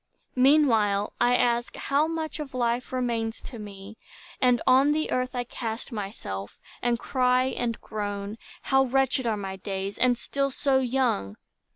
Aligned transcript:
Meanwhile, 0.35 1.13
I 1.21 1.35
ask, 1.35 1.75
how 1.75 2.07
much 2.07 2.39
of 2.39 2.55
life 2.55 2.91
remains 2.91 3.39
To 3.41 3.59
me; 3.59 3.99
and 4.41 4.59
on 4.65 4.93
the 4.93 5.11
earth 5.11 5.35
I 5.35 5.43
cast 5.43 5.91
myself, 5.91 6.59
And 6.81 6.97
cry, 6.97 7.43
and 7.43 7.79
groan. 7.81 8.39
How 8.63 8.85
wretched 8.85 9.27
are 9.27 9.37
my 9.37 9.57
days, 9.57 9.99
And 9.99 10.17
still 10.17 10.49
so 10.49 10.79
young! 10.79 11.37